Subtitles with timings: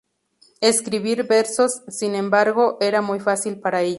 [0.61, 3.89] Escribir versos, sin embargo, era muy fácil para ella.